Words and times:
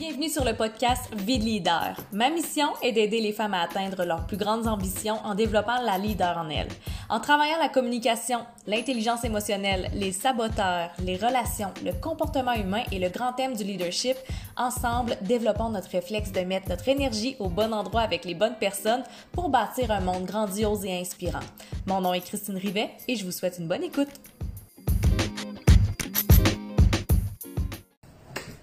Bienvenue 0.00 0.30
sur 0.30 0.46
le 0.46 0.54
podcast 0.54 1.14
Vie 1.14 1.38
de 1.38 1.44
leader. 1.44 1.94
Ma 2.10 2.30
mission 2.30 2.68
est 2.82 2.92
d'aider 2.92 3.20
les 3.20 3.34
femmes 3.34 3.52
à 3.52 3.60
atteindre 3.60 4.06
leurs 4.06 4.26
plus 4.26 4.38
grandes 4.38 4.66
ambitions 4.66 5.18
en 5.24 5.34
développant 5.34 5.78
la 5.82 5.98
leader 5.98 6.38
en 6.38 6.48
elles. 6.48 6.70
En 7.10 7.20
travaillant 7.20 7.58
la 7.58 7.68
communication, 7.68 8.38
l'intelligence 8.66 9.24
émotionnelle, 9.24 9.90
les 9.92 10.12
saboteurs, 10.12 10.88
les 11.04 11.16
relations, 11.16 11.70
le 11.84 11.92
comportement 11.92 12.54
humain 12.54 12.82
et 12.90 12.98
le 12.98 13.10
grand 13.10 13.34
thème 13.34 13.54
du 13.54 13.62
leadership, 13.62 14.16
ensemble, 14.56 15.18
développons 15.20 15.68
notre 15.68 15.90
réflexe 15.90 16.32
de 16.32 16.40
mettre 16.40 16.70
notre 16.70 16.88
énergie 16.88 17.36
au 17.38 17.50
bon 17.50 17.70
endroit 17.74 18.00
avec 18.00 18.24
les 18.24 18.34
bonnes 18.34 18.56
personnes 18.58 19.04
pour 19.32 19.50
bâtir 19.50 19.90
un 19.90 20.00
monde 20.00 20.24
grandiose 20.24 20.82
et 20.86 20.98
inspirant. 20.98 21.44
Mon 21.86 22.00
nom 22.00 22.14
est 22.14 22.22
Christine 22.22 22.56
Rivet 22.56 22.88
et 23.06 23.16
je 23.16 23.26
vous 23.26 23.32
souhaite 23.32 23.58
une 23.58 23.68
bonne 23.68 23.84
écoute. 23.84 24.08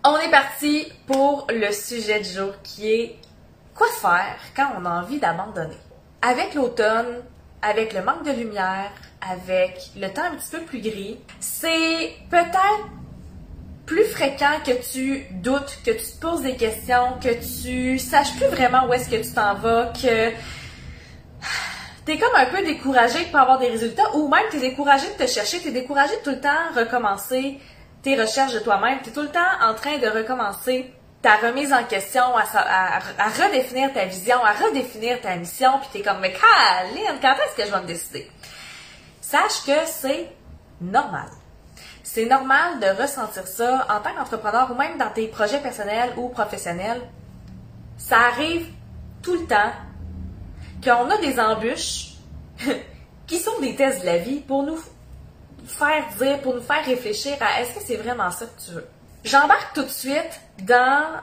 On 0.10 0.18
est 0.20 0.32
parti 0.32 0.88
pour 1.06 1.48
le 1.50 1.70
sujet 1.74 2.22
du 2.22 2.30
jour 2.30 2.54
qui 2.64 2.90
est 2.90 3.16
quoi 3.76 3.88
faire 3.88 4.38
quand 4.56 4.70
on 4.80 4.86
a 4.86 5.02
envie 5.02 5.20
d'abandonner. 5.20 5.76
Avec 6.22 6.54
l'automne, 6.54 7.26
avec 7.62 7.92
le 7.92 8.02
manque 8.02 8.24
de 8.24 8.32
lumière, 8.32 8.90
avec 9.30 9.78
le 9.98 10.08
temps 10.08 10.22
un 10.24 10.38
petit 10.38 10.50
peu 10.50 10.62
plus 10.62 10.80
gris, 10.80 11.20
c'est 11.42 12.14
peut-être 12.30 12.88
plus 13.86 14.06
fréquent 14.06 14.62
que 14.66 14.82
tu 14.82 15.26
doutes, 15.42 15.78
que 15.86 15.92
tu 15.92 16.06
te 16.06 16.22
poses 16.22 16.42
des 16.42 16.56
questions, 16.56 17.18
que 17.22 17.34
tu 17.62 18.00
saches 18.00 18.34
plus 18.38 18.48
vraiment 18.48 18.88
où 18.88 18.94
est-ce 18.94 19.10
que 19.10 19.22
tu 19.22 19.34
t'en 19.34 19.56
vas, 19.56 19.88
que 19.88 20.32
t'es 22.06 22.18
comme 22.18 22.36
un 22.38 22.46
peu 22.46 22.64
découragé 22.64 23.26
de 23.26 23.30
pas 23.30 23.42
avoir 23.42 23.60
des 23.60 23.68
résultats, 23.68 24.16
ou 24.16 24.30
même 24.30 24.46
t'es 24.52 24.62
découragé 24.62 25.08
de 25.08 25.26
te 25.26 25.30
chercher, 25.30 25.60
t'es 25.60 25.72
découragé 25.72 26.16
de 26.16 26.22
tout 26.22 26.30
le 26.30 26.40
temps 26.40 26.74
recommencer 26.78 27.60
tes 28.08 28.16
recherches 28.16 28.54
de 28.54 28.60
toi-même, 28.60 29.02
t'es 29.02 29.12
tout 29.12 29.22
le 29.22 29.28
temps 29.28 29.42
en 29.62 29.74
train 29.74 29.98
de 29.98 30.08
recommencer 30.08 30.94
ta 31.22 31.36
remise 31.36 31.74
en 31.74 31.84
question, 31.84 32.24
à, 32.38 33.00
redéfinir 33.28 33.92
ta 33.92 34.06
vision, 34.06 34.38
à 34.46 34.54
redéfinir 34.54 35.20
ta 35.20 35.36
mission, 35.36 35.72
puis 35.82 35.90
t'es 35.92 36.02
comme, 36.04 36.22
mais 36.22 36.32
Caroline, 36.32 37.20
quand 37.22 37.34
est-ce 37.34 37.58
que 37.58 37.68
je 37.68 37.76
vais 37.76 37.82
me 37.82 37.86
décider? 37.86 38.32
Sache 39.20 39.66
que 39.66 39.86
c'est 39.88 40.32
normal. 40.80 41.28
C'est 42.02 42.24
normal 42.28 42.80
de 42.80 43.02
ressentir 43.02 43.46
ça 43.46 43.86
en 43.90 44.00
tant 44.00 44.16
qu'entrepreneur 44.16 44.72
ou 44.72 44.76
même 44.76 44.98
dans 44.98 45.10
tes 45.10 45.28
projets 45.28 45.60
personnels 45.60 46.14
ou 46.16 46.30
professionnels. 46.30 47.02
Ça 47.98 48.20
arrive 48.32 48.68
tout 49.22 49.34
le 49.34 49.48
temps 49.48 49.74
qu'on 50.82 51.10
a 51.10 51.18
des 51.18 51.42
embûches 51.42 52.14
qui 53.28 53.38
sont 53.38 53.60
des 53.60 53.76
tests 53.76 54.00
de 54.00 54.06
la 54.06 54.18
vie 54.18 54.40
pour 54.40 54.64
nous 54.64 54.80
faire 55.66 56.06
dire, 56.18 56.42
pour 56.42 56.56
nous 56.56 56.62
faire 56.62 56.86
réfléchir 56.86 57.34
à 57.42 57.62
est-ce 57.62 57.74
que 57.76 57.82
c'est 57.86 57.98
vraiment 57.98 58.32
ça 58.32 58.46
que 58.46 58.62
tu 58.66 58.72
veux. 58.72 58.88
J'embarque 59.24 59.74
tout 59.74 59.84
de 59.84 59.90
suite 59.90 60.42
dans 60.64 61.22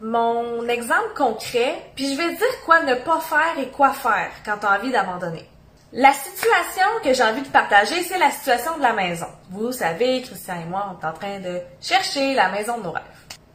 mon 0.00 0.66
exemple 0.68 1.14
concret, 1.16 1.74
puis 1.94 2.12
je 2.12 2.16
vais 2.16 2.34
dire 2.34 2.64
quoi 2.64 2.82
ne 2.82 2.94
pas 2.94 3.20
faire 3.20 3.58
et 3.58 3.68
quoi 3.68 3.92
faire 3.92 4.30
quand 4.44 4.58
tu 4.58 4.66
as 4.66 4.78
envie 4.78 4.90
d'abandonner. 4.90 5.48
La 5.92 6.12
situation 6.12 6.86
que 7.04 7.12
j'ai 7.12 7.22
envie 7.22 7.42
de 7.42 7.48
partager, 7.48 8.02
c'est 8.02 8.18
la 8.18 8.30
situation 8.30 8.78
de 8.78 8.82
la 8.82 8.94
maison. 8.94 9.26
Vous 9.50 9.72
savez, 9.72 10.22
Christian 10.22 10.60
et 10.60 10.64
moi, 10.64 10.86
on 10.90 11.00
est 11.00 11.08
en 11.08 11.12
train 11.12 11.38
de 11.38 11.60
chercher 11.80 12.34
la 12.34 12.50
maison 12.50 12.78
de 12.78 12.84
nos 12.84 12.92
rêves. 12.92 13.02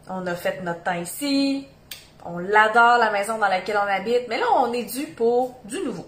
On 0.07 0.25
a 0.27 0.35
fait 0.35 0.61
notre 0.61 0.83
temps 0.83 0.93
ici, 0.93 1.67
on 2.23 2.37
l'adore 2.37 2.97
la 2.97 3.11
maison 3.11 3.37
dans 3.37 3.47
laquelle 3.47 3.77
on 3.83 3.87
habite, 3.87 4.27
mais 4.29 4.37
là, 4.37 4.45
on 4.55 4.71
est 4.71 4.83
dû 4.83 5.07
pour 5.07 5.59
du 5.65 5.79
nouveau. 5.79 6.05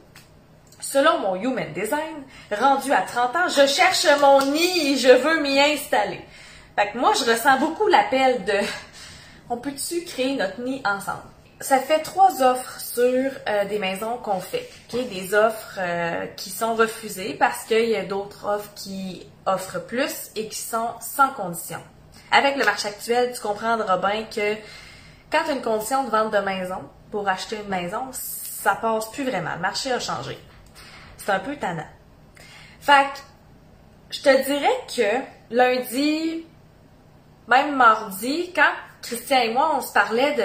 Selon 0.81 1.19
mon 1.19 1.35
Human 1.35 1.71
Design, 1.73 2.23
rendu 2.51 2.91
à 2.93 3.01
30 3.01 3.35
ans, 3.35 3.47
je 3.49 3.67
cherche 3.67 4.07
mon 4.21 4.41
nid 4.51 4.93
et 4.93 4.97
je 4.97 5.09
veux 5.09 5.41
m'y 5.41 5.59
installer. 5.59 6.21
Fait 6.77 6.91
que 6.91 6.97
moi, 6.97 7.11
je 7.13 7.29
ressens 7.29 7.59
beaucoup 7.59 7.87
l'appel 7.87 8.45
de 8.45 8.53
on 9.49 9.57
peut-tu 9.57 10.03
créer 10.05 10.35
notre 10.35 10.61
nid 10.61 10.81
ensemble? 10.85 11.23
Ça 11.59 11.79
fait 11.79 11.99
trois 11.99 12.41
offres 12.41 12.79
sur 12.79 13.03
euh, 13.49 13.65
des 13.65 13.79
maisons 13.79 14.17
qu'on 14.17 14.39
fait. 14.39 14.69
Des 14.93 15.33
offres 15.33 15.77
euh, 15.77 16.25
qui 16.37 16.49
sont 16.49 16.75
refusées 16.75 17.33
parce 17.33 17.65
qu'il 17.65 17.89
y 17.89 17.95
a 17.95 18.05
d'autres 18.05 18.45
offres 18.45 18.71
qui 18.75 19.27
offrent 19.45 19.85
plus 19.85 20.31
et 20.37 20.47
qui 20.47 20.61
sont 20.61 20.91
sans 21.01 21.29
condition. 21.29 21.79
Avec 22.31 22.55
le 22.55 22.63
marché 22.63 22.87
actuel, 22.87 23.33
tu 23.33 23.41
comprendras 23.41 23.97
bien 23.97 24.23
que 24.23 24.55
quand 25.29 25.43
tu 25.43 25.51
as 25.51 25.53
une 25.53 25.61
condition 25.61 26.05
de 26.05 26.11
vente 26.11 26.31
de 26.31 26.37
maison 26.37 26.81
pour 27.11 27.27
acheter 27.27 27.57
une 27.57 27.69
maison, 27.69 28.07
ça 28.13 28.75
passe 28.75 29.11
plus 29.11 29.23
vraiment. 29.23 29.55
Le 29.55 29.61
marché 29.61 29.91
a 29.91 29.99
changé. 29.99 30.37
C'est 31.19 31.31
un 31.31 31.39
peu 31.39 31.55
tannant. 31.55 31.87
Fait 32.79 33.05
que, 33.13 33.19
je 34.11 34.21
te 34.21 34.45
dirais 34.45 34.67
que 34.95 35.53
lundi, 35.53 36.45
même 37.47 37.75
mardi, 37.75 38.51
quand 38.55 38.71
Christian 39.01 39.39
et 39.41 39.53
moi, 39.53 39.75
on 39.77 39.81
se 39.81 39.93
parlait 39.93 40.35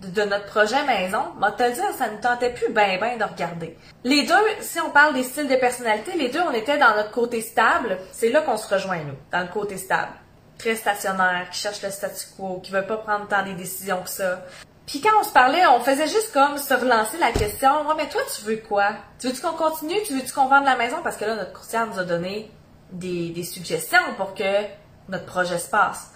de, 0.00 0.08
de, 0.08 0.22
notre 0.22 0.46
projet 0.46 0.82
maison, 0.84 1.22
moi, 1.38 1.52
te 1.52 1.70
dire, 1.70 1.92
ça 1.96 2.08
ne 2.08 2.16
tentait 2.18 2.52
plus 2.52 2.72
ben 2.72 2.98
ben 2.98 3.18
de 3.18 3.24
regarder. 3.24 3.76
Les 4.04 4.24
deux, 4.24 4.34
si 4.60 4.80
on 4.80 4.90
parle 4.90 5.14
des 5.14 5.22
styles 5.22 5.48
de 5.48 5.56
personnalité, 5.56 6.12
les 6.16 6.28
deux, 6.28 6.40
on 6.40 6.52
était 6.52 6.78
dans 6.78 6.94
notre 6.96 7.10
côté 7.10 7.40
stable. 7.40 7.98
C'est 8.12 8.30
là 8.30 8.40
qu'on 8.42 8.56
se 8.56 8.72
rejoint, 8.72 9.04
nous, 9.04 9.16
dans 9.30 9.40
le 9.40 9.52
côté 9.52 9.76
stable. 9.76 10.12
Très 10.58 10.76
stationnaire, 10.76 11.48
qui 11.50 11.58
cherche 11.58 11.82
le 11.82 11.90
statu 11.90 12.26
quo, 12.36 12.60
qui 12.62 12.70
veut 12.70 12.86
pas 12.86 12.96
prendre 12.96 13.26
tant 13.28 13.44
des 13.44 13.54
décisions 13.54 14.02
que 14.02 14.10
ça. 14.10 14.42
Puis 14.86 15.00
quand 15.00 15.10
on 15.20 15.22
se 15.22 15.32
parlait, 15.32 15.64
on 15.66 15.80
faisait 15.80 16.08
juste 16.08 16.32
comme 16.32 16.58
se 16.58 16.74
relancer 16.74 17.16
la 17.18 17.30
question, 17.30 17.70
oh, 17.88 17.92
mais 17.96 18.08
toi, 18.08 18.20
tu 18.36 18.42
veux 18.42 18.56
quoi? 18.56 18.90
Tu 19.18 19.28
veux-tu 19.28 19.40
qu'on 19.40 19.52
continue? 19.52 20.02
Tu 20.06 20.14
veux-tu 20.14 20.32
qu'on 20.32 20.48
vende 20.48 20.64
la 20.64 20.76
maison? 20.76 20.96
Parce 21.04 21.16
que 21.16 21.24
là, 21.24 21.36
notre 21.36 21.52
courtière 21.52 21.86
nous 21.86 21.98
a 21.98 22.04
donné 22.04 22.50
des, 22.90 23.30
des 23.30 23.44
suggestions 23.44 23.98
pour 24.16 24.34
que 24.34 24.64
notre 25.08 25.26
projet 25.26 25.58
se 25.58 25.68
passe. 25.68 26.10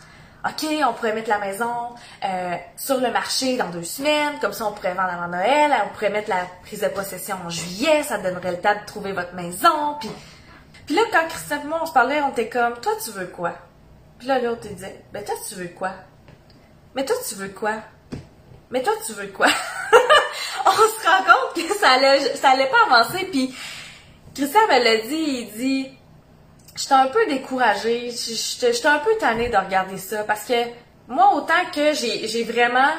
OK, 0.45 0.67
on 0.87 0.93
pourrait 0.93 1.13
mettre 1.13 1.29
la 1.29 1.39
maison 1.39 1.95
euh, 2.25 2.55
sur 2.77 3.01
le 3.01 3.11
marché 3.11 3.57
dans 3.57 3.69
deux 3.69 3.83
semaines, 3.83 4.39
comme 4.41 4.53
ça 4.53 4.67
on 4.67 4.73
pourrait 4.73 4.95
vendre 4.95 5.11
avant 5.11 5.29
Noël, 5.29 5.73
on 5.85 5.93
pourrait 5.93 6.11
mettre 6.11 6.29
la 6.29 6.47
prise 6.63 6.83
de 6.83 6.89
possession 6.89 7.37
en 7.45 7.51
juillet, 7.51 8.05
ça 8.05 8.19
donnerait 8.19 8.53
le 8.53 8.61
temps 8.61 8.75
de 8.75 8.87
trouver 8.87 9.13
votre 9.13 9.35
maison. 9.35 9.97
Puis, 9.99 10.11
puis 10.87 10.95
là, 10.95 11.03
quand 11.11 11.27
Christophe 11.29 11.65
et 11.65 11.67
moi 11.67 11.81
on 11.83 11.87
se 11.87 11.93
parlait, 11.93 12.21
on 12.21 12.31
était 12.31 12.49
comme, 12.49 12.75
toi 12.81 12.93
tu 13.03 13.11
veux 13.11 13.27
quoi? 13.27 13.55
Puis 14.19 14.29
là, 14.29 14.39
l'autre 14.39 14.69
disait, 14.69 15.05
ben 15.13 15.25
toi 15.25 15.35
tu 15.49 15.57
veux 15.57 15.69
quoi? 15.69 15.93
Mais 16.95 17.05
toi 17.05 17.17
tu 17.29 17.35
veux 17.35 17.49
quoi? 17.49 17.81
Mais 18.71 18.83
toi 18.83 18.93
tu 19.05 19.13
veux 19.13 19.29
quoi? 19.29 19.47
on 20.67 20.71
se 20.71 21.07
rend 21.07 21.25
compte 21.25 21.67
que 21.67 21.75
ça 21.75 21.91
allait, 21.91 22.35
ça 22.37 22.51
allait 22.51 22.71
pas 22.71 22.95
avancer. 22.95 23.27
Puis 23.31 23.55
Christian 24.35 24.61
me 24.69 24.83
l'a 24.83 24.97
dit, 24.99 25.09
il 25.15 25.53
dit, 25.57 25.91
j'étais 26.75 26.95
un 26.95 27.07
peu 27.07 27.27
découragée, 27.27 28.11
j'étais 28.11 28.87
un 28.87 28.99
peu 28.99 29.17
tannée 29.19 29.49
de 29.49 29.57
regarder 29.57 29.99
ça 29.99 30.25
parce 30.25 30.45
que 30.45 30.65
moi, 31.09 31.35
autant 31.35 31.55
que 31.73 31.93
j'ai 31.95 32.45
vraiment 32.45 32.91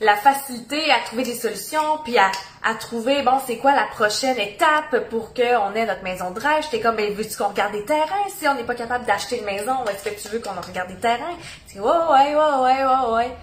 la 0.00 0.16
facilité 0.16 0.92
à 0.92 1.00
trouver 1.00 1.24
des 1.24 1.34
solutions, 1.34 1.98
puis 2.04 2.16
à, 2.18 2.30
à 2.64 2.74
trouver, 2.76 3.22
bon, 3.22 3.40
c'est 3.46 3.56
quoi 3.56 3.74
la 3.74 3.86
prochaine 3.86 4.38
étape 4.38 5.08
pour 5.10 5.34
qu'on 5.34 5.74
ait 5.74 5.86
notre 5.86 6.04
maison 6.04 6.30
de 6.30 6.38
rêve. 6.38 6.62
J'étais 6.62 6.80
comme, 6.80 6.94
ben, 6.94 7.12
veux-tu 7.12 7.36
qu'on 7.36 7.48
regarde 7.48 7.72
des 7.72 7.84
terrains? 7.84 8.28
Si 8.28 8.46
on 8.46 8.54
n'est 8.54 8.62
pas 8.62 8.76
capable 8.76 9.04
d'acheter 9.06 9.38
une 9.38 9.44
maison? 9.44 9.84
Est-ce 9.90 10.08
que 10.08 10.22
tu 10.22 10.28
veux 10.28 10.38
qu'on 10.38 10.52
regarde 10.60 10.88
des 10.88 11.00
terrains? 11.00 11.36
C'est 11.66 11.80
ouais, 11.80 11.86
ouais, 11.86 12.34
ouais, 12.34 12.62
ouais, 12.62 12.84
ouais, 12.84 13.12
ouais. 13.14 13.36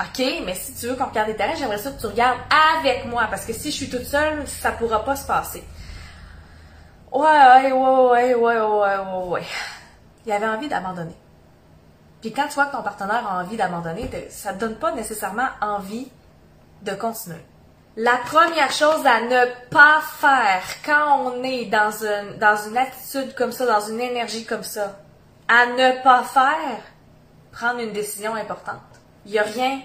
OK, 0.00 0.24
mais 0.44 0.54
si 0.54 0.74
tu 0.74 0.88
veux 0.88 0.96
qu'on 0.96 1.06
regarde 1.06 1.28
des 1.28 1.36
terrains, 1.36 1.54
j'aimerais 1.54 1.78
ça 1.78 1.92
que 1.92 2.00
tu 2.00 2.06
regardes 2.06 2.40
avec 2.76 3.06
moi, 3.06 3.26
parce 3.30 3.44
que 3.44 3.52
si 3.52 3.70
je 3.70 3.76
suis 3.76 3.88
toute 3.88 4.04
seule, 4.04 4.46
ça 4.48 4.72
pourra 4.72 5.04
pas 5.04 5.14
se 5.14 5.26
passer. 5.26 5.62
Ouais, 7.12 7.22
ouais, 7.22 7.72
ouais, 7.72 8.34
ouais, 8.34 8.34
ouais, 8.34 8.60
ouais, 8.60 9.24
ouais, 9.28 9.46
Il 10.26 10.32
avait 10.32 10.48
envie 10.48 10.68
d'abandonner. 10.68 11.14
Puis 12.20 12.32
quand 12.32 12.48
tu 12.48 12.54
vois 12.54 12.66
que 12.66 12.72
ton 12.72 12.82
partenaire 12.82 13.24
a 13.28 13.40
envie 13.40 13.56
d'abandonner, 13.56 14.10
ça 14.30 14.52
te 14.52 14.58
donne 14.58 14.76
pas 14.76 14.90
nécessairement 14.92 15.48
envie 15.60 16.10
de 16.82 16.92
continuer. 16.94 17.44
La 17.96 18.16
première 18.16 18.72
chose 18.72 19.06
à 19.06 19.20
ne 19.20 19.68
pas 19.70 20.00
faire 20.00 20.62
quand 20.84 21.20
on 21.20 21.44
est 21.44 21.66
dans 21.66 21.90
dans 22.40 22.56
une 22.68 22.76
attitude 22.76 23.34
comme 23.36 23.52
ça, 23.52 23.66
dans 23.66 23.86
une 23.86 24.00
énergie 24.00 24.44
comme 24.44 24.64
ça, 24.64 24.96
à 25.46 25.66
ne 25.66 26.02
pas 26.02 26.24
faire, 26.24 26.80
prendre 27.52 27.78
une 27.78 27.92
décision 27.92 28.34
importante. 28.34 28.80
Il 29.26 29.32
n'y 29.32 29.38
a 29.38 29.42
rien 29.42 29.80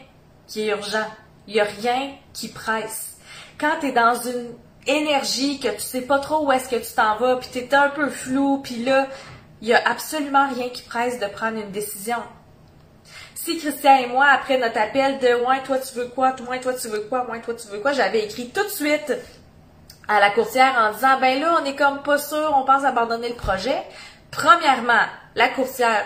qui 0.47 0.61
est 0.61 0.71
urgent. 0.71 1.05
Il 1.47 1.53
n'y 1.53 1.59
a 1.59 1.65
rien 1.65 2.11
qui 2.33 2.49
presse. 2.49 3.17
Quand 3.59 3.77
tu 3.79 3.87
es 3.87 3.91
dans 3.91 4.15
une 4.15 4.53
énergie, 4.87 5.59
que 5.59 5.69
tu 5.69 5.81
sais 5.81 6.01
pas 6.01 6.19
trop 6.19 6.45
où 6.45 6.51
est-ce 6.51 6.69
que 6.69 6.75
tu 6.75 6.93
t'en 6.93 7.17
vas, 7.17 7.37
puis 7.37 7.49
tu 7.51 7.59
es 7.59 7.75
un 7.75 7.89
peu 7.89 8.09
flou, 8.09 8.59
puis 8.63 8.83
là, 8.83 9.07
il 9.61 9.67
y 9.67 9.73
a 9.73 9.81
absolument 9.89 10.47
rien 10.49 10.69
qui 10.69 10.81
presse 10.83 11.19
de 11.19 11.27
prendre 11.27 11.57
une 11.57 11.71
décision. 11.71 12.17
Si 13.35 13.57
Christian 13.57 13.97
et 13.97 14.07
moi, 14.07 14.27
après 14.27 14.57
notre 14.57 14.79
appel 14.79 15.19
de 15.19 15.45
Ouais, 15.45 15.61
toi 15.63 15.79
tu 15.79 15.95
veux 15.95 16.07
quoi, 16.07 16.35
moi 16.45 16.59
toi 16.59 16.73
tu 16.73 16.87
veux 16.87 17.01
quoi, 17.01 17.23
moi 17.25 17.39
toi 17.39 17.53
tu 17.53 17.67
veux 17.67 17.79
quoi, 17.79 17.93
j'avais 17.93 18.25
écrit 18.25 18.49
tout 18.49 18.63
de 18.63 18.69
suite 18.69 19.13
à 20.07 20.19
la 20.19 20.31
courtière 20.31 20.75
en 20.77 20.93
disant 20.93 21.19
Ben 21.19 21.39
là, 21.39 21.59
on 21.61 21.65
est 21.65 21.75
comme 21.75 22.01
pas 22.03 22.17
sûr, 22.17 22.53
on 22.55 22.65
pense 22.65 22.83
abandonner 22.83 23.29
le 23.29 23.35
projet. 23.35 23.81
Premièrement, 24.31 25.05
la 25.35 25.49
courtière 25.49 26.05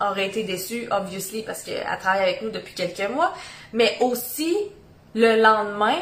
aurait 0.00 0.26
été 0.26 0.42
déçue, 0.42 0.88
obviously, 0.90 1.42
parce 1.42 1.62
qu'elle 1.62 1.84
travaille 2.00 2.22
avec 2.22 2.42
nous 2.42 2.50
depuis 2.50 2.74
quelques 2.74 3.10
mois, 3.10 3.32
mais 3.72 3.96
aussi 4.00 4.56
le 5.14 5.40
lendemain, 5.40 5.98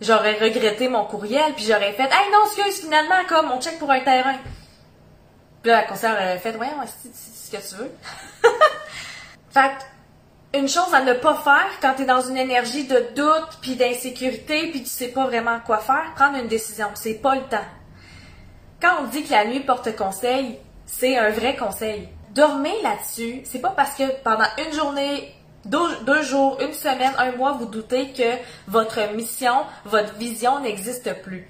j'aurais 0.00 0.34
regretté 0.34 0.88
mon 0.88 1.04
courriel, 1.04 1.52
puis 1.54 1.64
j'aurais 1.64 1.92
fait 1.92 2.04
Hey 2.04 2.30
non, 2.32 2.44
excuse, 2.46 2.84
finalement, 2.84 3.24
comme 3.28 3.50
on 3.50 3.60
check 3.60 3.78
pour 3.78 3.90
un 3.90 4.00
terrain. 4.00 4.36
Puis 5.62 5.70
là, 5.70 5.82
la 5.82 5.86
conseillère 5.86 6.16
aurait 6.16 6.38
fait 6.38 6.56
Ouais, 6.56 6.68
c'est 7.02 7.14
ce 7.14 7.50
que 7.50 7.68
tu 7.68 7.82
veux. 7.82 7.90
fait 9.50 9.72
une 10.52 10.68
chose 10.68 10.92
à 10.92 11.02
ne 11.02 11.12
pas 11.12 11.36
faire 11.36 11.70
quand 11.80 11.94
tu 11.94 12.02
es 12.02 12.06
dans 12.06 12.22
une 12.22 12.36
énergie 12.36 12.86
de 12.86 13.06
doute 13.14 13.58
puis 13.60 13.76
d'insécurité 13.76 14.70
puis 14.70 14.82
tu 14.82 14.88
sais 14.88 15.08
pas 15.08 15.26
vraiment 15.26 15.60
quoi 15.64 15.78
faire, 15.78 16.12
prendre 16.16 16.38
une 16.38 16.48
décision, 16.48 16.88
c'est 16.94 17.14
pas 17.14 17.36
le 17.36 17.42
temps. 17.42 17.58
Quand 18.80 19.02
on 19.02 19.06
dit 19.06 19.22
que 19.22 19.30
la 19.30 19.44
nuit 19.44 19.60
porte 19.60 19.94
conseil, 19.94 20.58
c'est 20.86 21.16
un 21.16 21.30
vrai 21.30 21.54
conseil. 21.54 22.08
Dormez 22.30 22.74
là-dessus, 22.82 23.42
c'est 23.44 23.60
pas 23.60 23.70
parce 23.70 23.96
que 23.96 24.04
pendant 24.22 24.44
une 24.58 24.72
journée, 24.72 25.34
deux, 25.64 26.22
jours, 26.22 26.58
une 26.60 26.72
semaine, 26.72 27.12
un 27.18 27.32
mois, 27.32 27.52
vous 27.52 27.66
doutez 27.66 28.12
que 28.12 28.36
votre 28.68 29.14
mission, 29.14 29.54
votre 29.84 30.14
vision 30.14 30.60
n'existe 30.60 31.22
plus. 31.22 31.48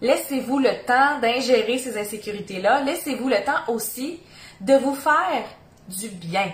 Laissez-vous 0.00 0.58
le 0.58 0.70
temps 0.86 1.18
d'ingérer 1.20 1.78
ces 1.78 1.98
insécurités-là. 1.98 2.82
Laissez-vous 2.82 3.28
le 3.28 3.42
temps 3.44 3.72
aussi 3.72 4.20
de 4.60 4.74
vous 4.74 4.94
faire 4.94 5.44
du 5.88 6.08
bien 6.08 6.50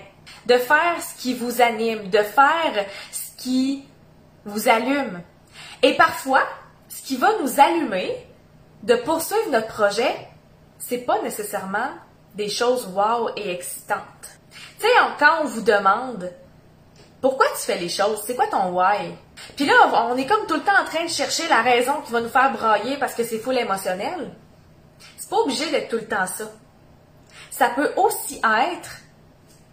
de 0.47 0.57
faire 0.57 1.01
ce 1.01 1.21
qui 1.21 1.35
vous 1.35 1.61
anime, 1.61 2.09
de 2.11 2.19
faire 2.19 2.87
ce 3.11 3.43
qui 3.43 3.85
vous 4.45 4.69
allume. 4.69 5.21
Et 5.83 5.95
parfois, 5.95 6.43
ce 6.89 7.03
qui 7.03 7.17
va 7.17 7.29
nous 7.41 7.61
allumer 7.61 8.27
de 8.83 8.97
poursuivre 8.97 9.51
notre 9.51 9.69
projet, 9.69 10.29
c'est 10.79 10.99
pas 10.99 11.21
nécessairement 11.23 11.91
des 12.35 12.49
choses 12.49 12.87
wow 12.87 13.31
et 13.37 13.53
excitantes. 13.53 14.01
Tu 14.79 14.87
sais, 14.87 14.93
quand 15.19 15.43
on 15.43 15.45
vous 15.45 15.63
demande 15.63 16.33
pourquoi 17.21 17.47
tu 17.57 17.63
fais 17.63 17.79
les 17.79 17.89
choses, 17.89 18.23
c'est 18.27 18.35
quoi 18.35 18.49
ton 18.49 18.71
why? 18.73 19.15
Puis 19.57 19.65
là, 19.65 19.75
on 20.11 20.17
est 20.17 20.27
comme 20.27 20.47
tout 20.47 20.55
le 20.55 20.63
temps 20.63 20.81
en 20.81 20.85
train 20.85 21.05
de 21.05 21.11
chercher 21.11 21.49
la 21.49 21.63
raison 21.63 22.01
qui 22.05 22.13
va 22.13 22.21
nous 22.21 22.29
faire 22.29 22.53
brailler 22.53 22.97
parce 22.97 23.15
que 23.15 23.23
c'est 23.23 23.39
full 23.39 23.57
émotionnel. 23.57 24.33
C'est 25.17 25.31
pas 25.31 25.37
obligé 25.37 25.71
d'être 25.71 25.89
tout 25.89 25.97
le 25.97 26.09
temps 26.09 26.27
ça. 26.27 26.51
Ça 27.51 27.69
peut 27.69 27.93
aussi 27.97 28.41
être 28.69 28.99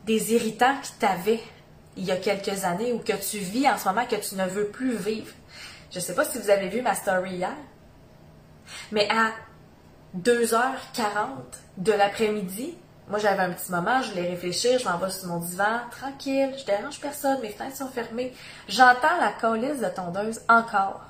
des 0.06 0.34
irritants 0.34 0.76
qui 0.84 0.92
t'avaient 0.94 1.44
il 1.98 2.06
y 2.06 2.12
a 2.12 2.18
quelques 2.18 2.64
années 2.64 2.94
ou 2.94 3.00
que 3.00 3.14
tu 3.14 3.40
vis 3.40 3.68
en 3.68 3.78
ce 3.78 3.88
moment 3.88 4.06
que 4.06 4.16
tu 4.16 4.36
ne 4.36 4.46
veux 4.46 4.68
plus 4.68 4.96
vivre. 4.96 5.34
Je 5.92 6.00
sais 6.00 6.14
pas 6.14 6.26
si 6.26 6.38
vous 6.38 6.50
avez 6.50 6.68
vu 6.68 6.82
ma 6.82 6.94
story 6.94 7.32
hier, 7.32 7.56
mais 8.92 9.10
à 9.10 9.32
2h40 10.18 11.28
de 11.78 11.92
l'après-midi, 11.92 12.76
moi 13.10 13.20
j'avais 13.20 13.44
un 13.44 13.52
petit 13.52 13.72
moment, 13.72 14.02
je 14.02 14.12
voulais 14.12 14.28
réfléchir, 14.30 14.80
je 14.80 14.88
m'en 14.88 14.98
vais 14.98 15.10
sur 15.10 15.28
mon 15.28 15.38
divan, 15.38 15.80
tranquille, 15.92 16.54
je 16.58 16.66
dérange 16.66 17.00
personne, 17.00 17.40
mes 17.42 17.50
fenêtres 17.50 17.78
sont 17.78 17.90
fermées. 17.90 18.34
J'entends 18.68 19.18
la 19.20 19.32
colisse 19.40 19.80
de 19.80 19.90
tondeuse 19.90 20.42
encore. 20.48 21.02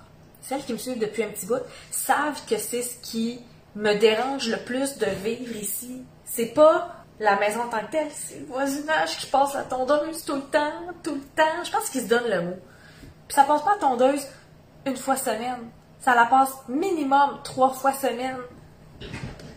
Celles 0.41 0.63
qui 0.63 0.73
me 0.73 0.77
suivent 0.77 0.99
depuis 0.99 1.23
un 1.23 1.29
petit 1.29 1.45
bout 1.45 1.61
savent 1.91 2.41
que 2.47 2.57
c'est 2.57 2.81
ce 2.81 2.95
qui 3.01 3.41
me 3.75 3.93
dérange 3.95 4.47
le 4.47 4.57
plus 4.57 4.97
de 4.97 5.05
vivre 5.05 5.55
ici. 5.55 6.03
C'est 6.25 6.53
pas 6.53 6.95
la 7.19 7.37
maison 7.37 7.61
en 7.61 7.67
tant 7.67 7.85
que 7.85 7.91
telle, 7.91 8.11
c'est 8.13 8.39
le 8.39 8.45
voisinage 8.45 9.17
qui 9.17 9.25
passe 9.27 9.53
la 9.53 9.63
tondeuse 9.63 10.23
tout 10.23 10.35
le 10.35 10.41
temps, 10.43 10.71
tout 11.03 11.15
le 11.15 11.21
temps. 11.21 11.63
Je 11.63 11.71
pense 11.71 11.89
qu'ils 11.89 12.03
se 12.03 12.07
donnent 12.07 12.29
le 12.29 12.41
mot. 12.41 12.57
Puis 13.27 13.35
ça 13.35 13.43
passe 13.43 13.61
pas 13.63 13.73
la 13.73 13.79
tondeuse 13.79 14.25
une 14.85 14.95
fois 14.95 15.17
semaine. 15.17 15.69
Ça 15.99 16.15
la 16.15 16.25
passe 16.25 16.53
minimum 16.69 17.39
trois 17.43 17.69
fois 17.69 17.91
semaine. 17.91 18.37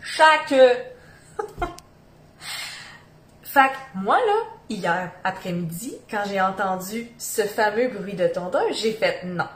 Chaque. 0.03 0.49
fait 3.43 3.69
que 3.69 3.97
moi, 3.99 4.17
là, 4.17 4.33
hier 4.69 5.11
après-midi, 5.23 5.95
quand 6.09 6.23
j'ai 6.27 6.41
entendu 6.41 7.07
ce 7.17 7.43
fameux 7.43 7.89
bruit 7.89 8.13
de 8.13 8.27
tondeuse, 8.27 8.77
j'ai 8.81 8.93
fait 8.93 9.23
non. 9.25 9.47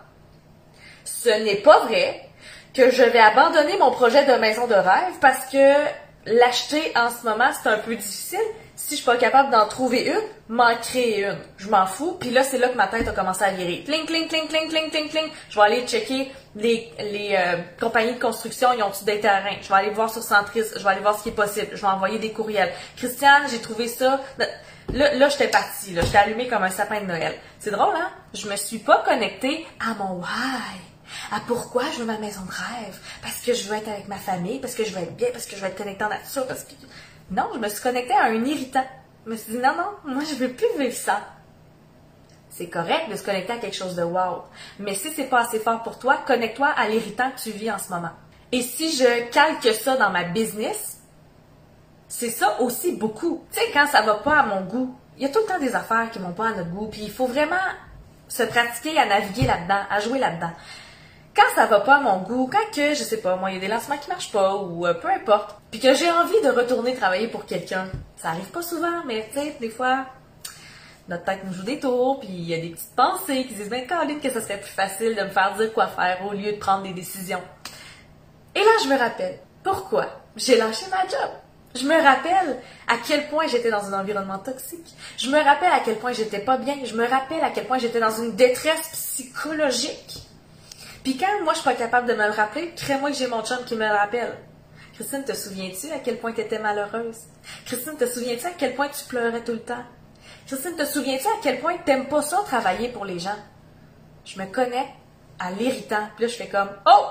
Ce 1.03 1.29
n'est 1.29 1.61
pas 1.61 1.85
vrai 1.85 2.29
que 2.73 2.91
je 2.91 3.03
vais 3.03 3.19
abandonner 3.19 3.77
mon 3.77 3.91
projet 3.91 4.25
de 4.25 4.33
maison 4.39 4.67
de 4.67 4.75
rêve 4.75 5.13
parce 5.19 5.45
que 5.51 5.85
l'acheter 6.25 6.91
en 6.95 7.09
ce 7.09 7.25
moment, 7.25 7.49
c'est 7.51 7.69
un 7.69 7.79
peu 7.79 7.95
difficile. 7.95 8.39
Si 8.77 8.91
je 8.91 8.95
suis 8.97 9.05
pas 9.05 9.17
capable 9.17 9.49
d'en 9.49 9.67
trouver 9.67 10.05
une, 10.05 10.55
m'en 10.55 10.75
créer 10.75 11.25
une. 11.25 11.37
Je 11.57 11.67
m'en 11.67 11.87
fous. 11.87 12.15
Puis 12.19 12.29
là, 12.29 12.43
c'est 12.43 12.59
là 12.59 12.69
que 12.69 12.77
ma 12.77 12.85
tête 12.87 13.07
a 13.07 13.11
commencé 13.11 13.43
à 13.43 13.49
virer. 13.49 13.83
Cling, 13.83 14.05
cling, 14.05 14.27
cling, 14.27 14.47
cling, 14.47 14.69
cling, 14.69 14.91
cling, 14.91 15.09
cling. 15.09 15.25
Je 15.49 15.55
vais 15.55 15.65
aller 15.65 15.87
checker 15.87 16.31
les, 16.55 16.93
les 16.99 17.35
euh, 17.35 17.57
compagnies 17.79 18.13
de 18.13 18.19
construction, 18.19 18.69
ils 18.73 18.83
ont-tu 18.83 19.03
des 19.03 19.19
terrains? 19.19 19.57
Je 19.63 19.67
vais 19.67 19.73
aller 19.73 19.89
voir 19.89 20.11
sur 20.11 20.21
Centris. 20.21 20.61
Je 20.75 20.83
vais 20.83 20.89
aller 20.91 21.01
voir 21.01 21.17
ce 21.17 21.23
qui 21.23 21.29
est 21.29 21.33
possible. 21.33 21.69
Je 21.71 21.81
vais 21.81 21.87
envoyer 21.87 22.19
des 22.19 22.31
courriels. 22.31 22.71
Christiane, 22.95 23.47
j'ai 23.49 23.59
trouvé 23.59 23.87
ça. 23.87 24.21
Là, 24.93 25.15
là 25.15 25.27
j'étais 25.29 25.47
partie. 25.47 25.93
Là, 25.93 26.03
j'étais 26.03 26.19
allumée 26.19 26.47
comme 26.47 26.63
un 26.63 26.69
sapin 26.69 27.01
de 27.01 27.07
Noël. 27.07 27.33
C'est 27.57 27.71
drôle, 27.71 27.95
hein? 27.95 28.11
Je 28.35 28.47
me 28.47 28.55
suis 28.55 28.79
pas 28.79 29.03
connectée 29.03 29.65
à 29.79 29.95
mon 29.95 30.19
why 30.19 30.27
à 31.31 31.39
pourquoi 31.45 31.83
je 31.93 31.99
veux 31.99 32.05
ma 32.05 32.17
maison 32.17 32.41
de 32.41 32.51
rêve, 32.51 32.97
parce 33.21 33.39
que 33.39 33.53
je 33.53 33.67
veux 33.67 33.75
être 33.75 33.87
avec 33.87 34.07
ma 34.07 34.17
famille, 34.17 34.59
parce 34.59 34.75
que 34.75 34.83
je 34.83 34.93
veux 34.93 35.01
être 35.01 35.15
bien, 35.15 35.29
parce 35.31 35.45
que 35.45 35.55
je 35.55 35.61
veux 35.61 35.67
être 35.67 35.77
connectée 35.77 36.03
en 36.03 36.09
nature, 36.09 36.45
parce 36.47 36.63
que... 36.63 36.73
Non, 37.31 37.49
je 37.53 37.59
me 37.59 37.67
suis 37.69 37.81
connectée 37.81 38.13
à 38.13 38.25
un 38.25 38.45
irritant. 38.45 38.85
Je 39.25 39.31
me 39.31 39.35
suis 39.35 39.53
dit, 39.53 39.59
non, 39.59 39.75
non, 39.75 40.13
moi, 40.13 40.23
je 40.23 40.35
veux 40.35 40.49
plus 40.49 40.67
vivre 40.77 40.95
ça. 40.95 41.21
C'est 42.49 42.69
correct 42.69 43.09
de 43.11 43.15
se 43.15 43.23
connecter 43.23 43.53
à 43.53 43.57
quelque 43.57 43.75
chose 43.75 43.95
de 43.95 44.03
wow. 44.03 44.43
Mais 44.79 44.95
si 44.95 45.11
c'est 45.11 45.25
pas 45.25 45.41
assez 45.41 45.59
fort 45.59 45.83
pour 45.83 45.99
toi, 45.99 46.17
connecte-toi 46.25 46.67
à 46.67 46.87
l'irritant 46.87 47.29
que 47.31 47.41
tu 47.41 47.51
vis 47.51 47.69
en 47.71 47.77
ce 47.77 47.89
moment. 47.89 48.11
Et 48.51 48.61
si 48.61 48.95
je 48.95 49.29
calque 49.29 49.73
ça 49.75 49.97
dans 49.97 50.09
ma 50.09 50.23
business, 50.23 51.01
c'est 52.07 52.29
ça 52.29 52.61
aussi 52.61 52.93
beaucoup. 52.93 53.43
Tu 53.51 53.59
sais, 53.59 53.71
quand 53.73 53.85
ça 53.87 54.01
va 54.01 54.15
pas 54.15 54.39
à 54.39 54.43
mon 54.43 54.61
goût, 54.61 54.95
il 55.17 55.23
y 55.23 55.25
a 55.25 55.29
tout 55.29 55.39
le 55.39 55.45
temps 55.45 55.59
des 55.59 55.75
affaires 55.75 56.09
qui 56.09 56.19
vont 56.19 56.31
pas 56.31 56.47
à 56.47 56.53
notre 56.53 56.69
goût, 56.69 56.87
puis 56.87 57.01
il 57.01 57.11
faut 57.11 57.27
vraiment 57.27 57.55
se 58.29 58.43
pratiquer 58.43 58.97
à 58.97 59.05
naviguer 59.05 59.45
là-dedans, 59.45 59.81
à 59.89 59.99
jouer 59.99 60.19
là-dedans 60.19 60.51
quand 61.37 61.55
ça 61.55 61.67
va 61.67 61.81
pas 61.81 61.97
à 61.97 61.99
mon 62.01 62.17
goût, 62.17 62.49
quand 62.51 62.75
que, 62.75 62.95
je 62.95 63.03
sais 63.03 63.21
pas, 63.21 63.35
moi, 63.35 63.51
il 63.51 63.55
y 63.55 63.57
a 63.57 63.61
des 63.61 63.67
lancements 63.67 63.97
qui 63.97 64.09
marchent 64.09 64.31
pas, 64.31 64.55
ou 64.55 64.87
euh, 64.87 64.95
peu 64.95 65.07
importe, 65.07 65.55
puis 65.69 65.79
que 65.79 65.93
j'ai 65.93 66.09
envie 66.09 66.41
de 66.43 66.49
retourner 66.49 66.95
travailler 66.95 67.27
pour 67.27 67.45
quelqu'un, 67.45 67.87
ça 68.15 68.29
arrive 68.29 68.49
pas 68.49 68.63
souvent, 68.63 69.03
mais 69.05 69.29
tu 69.31 69.39
sais, 69.39 69.55
des 69.59 69.69
fois, 69.69 70.05
notre 71.07 71.25
tête 71.25 71.41
nous 71.45 71.53
joue 71.53 71.63
des 71.63 71.79
tours, 71.79 72.19
puis 72.19 72.29
il 72.29 72.49
y 72.49 72.55
a 72.55 72.57
des 72.57 72.69
petites 72.69 72.95
pensées 72.95 73.45
qui 73.45 73.53
disent, 73.53 73.69
ben, 73.69 73.85
Caroline, 73.85 74.19
que 74.19 74.31
ce 74.31 74.41
serait 74.41 74.59
plus 74.59 74.71
facile 74.71 75.15
de 75.15 75.21
me 75.21 75.29
faire 75.29 75.53
dire 75.55 75.71
quoi 75.73 75.85
faire 75.87 76.25
au 76.27 76.33
lieu 76.33 76.53
de 76.53 76.57
prendre 76.57 76.83
des 76.83 76.93
décisions. 76.93 77.41
Et 78.55 78.59
là, 78.59 78.71
je 78.83 78.89
me 78.89 78.97
rappelle, 78.97 79.39
pourquoi 79.63 80.07
j'ai 80.35 80.57
lâché 80.57 80.87
ma 80.89 81.07
job? 81.07 81.29
Je 81.75 81.83
me 81.83 82.01
rappelle 82.01 82.57
à 82.87 82.95
quel 83.07 83.27
point 83.27 83.45
j'étais 83.45 83.69
dans 83.69 83.93
un 83.93 83.99
environnement 83.99 84.39
toxique. 84.39 84.95
Je 85.17 85.29
me 85.29 85.37
rappelle 85.37 85.71
à 85.71 85.81
quel 85.85 85.97
point 85.97 86.13
j'étais 86.13 86.39
pas 86.39 86.57
bien. 86.57 86.75
Je 86.83 86.95
me 86.95 87.07
rappelle 87.07 87.43
à 87.43 87.51
quel 87.51 87.65
point 87.65 87.77
j'étais 87.77 87.99
dans 87.99 88.09
une 88.09 88.35
détresse 88.35 88.89
psychologique. 88.93 90.26
Puis 91.07 91.15
quand 91.15 91.41
moi 91.45 91.53
je 91.53 91.59
suis 91.59 91.63
pas 91.63 91.73
capable 91.73 92.05
de 92.05 92.13
me 92.15 92.25
le 92.25 92.33
rappeler, 92.33 92.73
crée-moi 92.75 93.11
que 93.11 93.15
j'ai 93.15 93.27
mon 93.27 93.41
chum 93.41 93.63
qui 93.63 93.75
me 93.75 93.87
le 93.87 93.95
rappelle. 93.95 94.37
Christine, 94.93 95.23
te 95.23 95.33
souviens-tu 95.33 95.89
à 95.93 95.99
quel 95.99 96.17
point 96.17 96.33
tu 96.33 96.41
étais 96.41 96.59
malheureuse? 96.59 97.15
Christine, 97.65 97.95
te 97.95 98.05
souviens-tu 98.05 98.45
à 98.45 98.49
quel 98.57 98.75
point 98.75 98.89
tu 98.89 99.05
pleurais 99.05 99.41
tout 99.41 99.53
le 99.53 99.61
temps? 99.61 99.85
Christine, 100.47 100.75
te 100.75 100.83
souviens-tu 100.83 101.25
à 101.27 101.39
quel 101.41 101.61
point 101.61 101.75
tu 101.77 101.89
n'aimes 101.89 102.09
pas 102.09 102.21
ça 102.21 102.43
travailler 102.45 102.89
pour 102.89 103.05
les 103.05 103.19
gens? 103.19 103.37
Je 104.25 104.37
me 104.37 104.47
connais 104.47 104.85
à 105.39 105.51
l'irritant. 105.51 106.09
Puis 106.17 106.25
là, 106.25 106.27
je 106.29 106.35
fais 106.35 106.49
comme 106.49 106.71
Oh! 106.85 107.05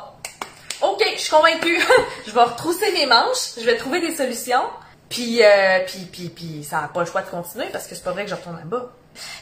OK, 0.83 1.03
je 1.15 1.19
suis 1.19 1.31
convaincue. 1.31 1.81
je 2.27 2.33
vais 2.33 2.43
retrousser 2.43 2.93
mes 2.93 3.07
manches, 3.07 3.55
je 3.59 3.65
vais 3.65 3.79
trouver 3.79 4.01
des 4.01 4.15
solutions. 4.15 4.65
Puis, 5.09 5.43
euh, 5.43 5.79
puis, 5.87 6.01
puis, 6.13 6.29
puis, 6.29 6.65
ça 6.65 6.83
n'a 6.83 6.89
pas 6.89 7.01
le 7.01 7.07
choix 7.07 7.23
de 7.23 7.31
continuer 7.31 7.69
parce 7.73 7.87
que 7.87 7.95
c'est 7.95 8.05
pas 8.05 8.13
vrai 8.13 8.25
que 8.25 8.31
je 8.31 8.35
retourne 8.35 8.59
là-bas. 8.59 8.93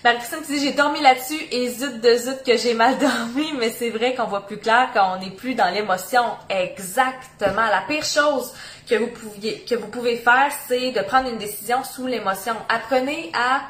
Marie-Christine 0.02 0.42
dit 0.46 0.60
j'ai 0.60 0.72
dormi 0.72 1.00
là-dessus 1.00 1.40
et 1.50 1.68
zut 1.68 2.00
de 2.00 2.16
zut 2.16 2.42
que 2.44 2.56
j'ai 2.56 2.74
mal 2.74 2.98
dormi, 2.98 3.52
mais 3.58 3.70
c'est 3.70 3.90
vrai 3.90 4.14
qu'on 4.14 4.26
voit 4.26 4.46
plus 4.46 4.58
clair 4.58 4.90
quand 4.92 5.16
on 5.16 5.20
n'est 5.20 5.30
plus 5.30 5.54
dans 5.54 5.72
l'émotion. 5.72 6.24
Exactement. 6.48 7.66
La 7.70 7.82
pire 7.86 8.04
chose 8.04 8.52
que 8.88 8.94
vous 8.96 9.08
pouviez, 9.08 9.64
que 9.64 9.74
vous 9.74 9.88
pouvez 9.88 10.16
faire, 10.16 10.50
c'est 10.68 10.92
de 10.92 11.00
prendre 11.00 11.28
une 11.28 11.38
décision 11.38 11.82
sous 11.84 12.06
l'émotion. 12.06 12.54
Apprenez 12.68 13.30
à 13.34 13.62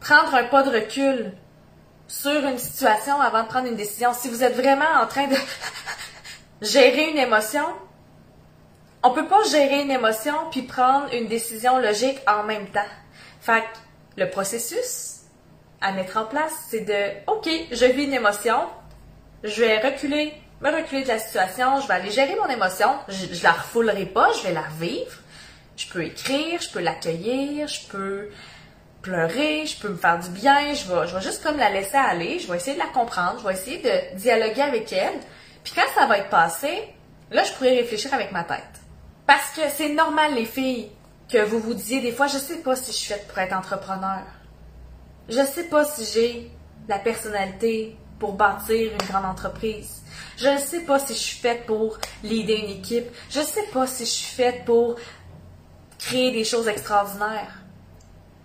prendre 0.00 0.34
un 0.34 0.44
pas 0.44 0.62
de 0.62 0.70
recul 0.70 1.32
sur 2.08 2.44
une 2.46 2.58
situation 2.58 3.20
avant 3.20 3.42
de 3.42 3.48
prendre 3.48 3.66
une 3.66 3.76
décision. 3.76 4.12
Si 4.12 4.28
vous 4.28 4.42
êtes 4.42 4.54
vraiment 4.54 5.00
en 5.02 5.06
train 5.06 5.26
de 5.26 5.36
gérer 6.62 7.10
une 7.10 7.18
émotion, 7.18 7.64
on 9.02 9.10
peut 9.10 9.26
pas 9.26 9.42
gérer 9.44 9.82
une 9.82 9.90
émotion 9.90 10.34
puis 10.50 10.62
prendre 10.62 11.12
une 11.12 11.26
décision 11.26 11.78
logique 11.78 12.18
en 12.26 12.42
même 12.44 12.66
temps. 12.68 12.80
Fait 13.40 13.64
le 14.16 14.30
processus 14.30 15.20
à 15.80 15.92
mettre 15.92 16.16
en 16.16 16.24
place, 16.24 16.52
c'est 16.68 16.80
de, 16.80 17.30
OK, 17.30 17.48
je 17.70 17.84
vis 17.84 18.04
une 18.04 18.14
émotion, 18.14 18.58
je 19.42 19.60
vais 19.60 19.78
reculer, 19.78 20.32
me 20.60 20.70
reculer 20.70 21.02
de 21.02 21.08
la 21.08 21.18
situation, 21.18 21.80
je 21.80 21.88
vais 21.88 21.94
aller 21.94 22.10
gérer 22.10 22.34
mon 22.36 22.48
émotion, 22.48 22.88
je, 23.08 23.42
la 23.42 23.52
refoulerai 23.52 24.06
pas, 24.06 24.32
je 24.32 24.48
vais 24.48 24.54
la 24.54 24.64
vivre. 24.80 25.12
Je 25.76 25.88
peux 25.88 26.04
écrire, 26.04 26.60
je 26.60 26.70
peux 26.70 26.80
l'accueillir, 26.80 27.66
je 27.66 27.86
peux 27.88 28.30
pleurer, 29.02 29.66
je 29.66 29.78
peux 29.78 29.88
me 29.88 29.96
faire 29.96 30.18
du 30.18 30.30
bien, 30.30 30.72
je 30.72 30.84
vais, 30.90 31.06
je 31.06 31.14
vais 31.14 31.20
juste 31.20 31.42
comme 31.42 31.58
la 31.58 31.68
laisser 31.68 31.96
aller, 31.96 32.38
je 32.38 32.50
vais 32.50 32.56
essayer 32.56 32.74
de 32.74 32.78
la 32.78 32.86
comprendre, 32.86 33.40
je 33.40 33.46
vais 33.46 33.52
essayer 33.52 33.78
de 33.78 34.16
dialoguer 34.16 34.62
avec 34.62 34.90
elle. 34.92 35.18
Puis 35.62 35.74
quand 35.74 35.82
ça 35.94 36.06
va 36.06 36.18
être 36.18 36.30
passé, 36.30 36.88
là, 37.30 37.42
je 37.42 37.52
pourrais 37.52 37.76
réfléchir 37.76 38.14
avec 38.14 38.32
ma 38.32 38.44
tête. 38.44 38.62
Parce 39.26 39.50
que 39.50 39.62
c'est 39.74 39.90
normal, 39.90 40.34
les 40.34 40.44
filles, 40.44 40.90
que 41.28 41.44
vous 41.44 41.58
vous 41.58 41.74
disiez 41.74 42.00
des 42.00 42.12
fois, 42.12 42.26
je 42.26 42.38
sais 42.38 42.58
pas 42.58 42.76
si 42.76 42.92
je 42.92 42.96
suis 42.96 43.12
faite 43.12 43.26
pour 43.28 43.38
être 43.38 43.54
entrepreneur. 43.54 44.22
Je 45.28 45.44
sais 45.44 45.64
pas 45.64 45.84
si 45.84 46.04
j'ai 46.12 46.50
la 46.88 46.98
personnalité 46.98 47.96
pour 48.18 48.34
bâtir 48.34 48.92
une 48.92 49.08
grande 49.08 49.24
entreprise. 49.24 50.02
Je 50.36 50.48
ne 50.48 50.58
sais 50.58 50.80
pas 50.80 50.98
si 50.98 51.14
je 51.14 51.18
suis 51.18 51.38
faite 51.38 51.66
pour 51.66 51.98
l'idée 52.22 52.56
une 52.56 52.70
équipe. 52.70 53.06
Je 53.30 53.40
ne 53.40 53.44
sais 53.44 53.66
pas 53.72 53.86
si 53.86 54.04
je 54.04 54.10
suis 54.10 54.34
faite 54.34 54.64
pour 54.64 54.96
créer 55.98 56.32
des 56.32 56.44
choses 56.44 56.68
extraordinaires. 56.68 57.60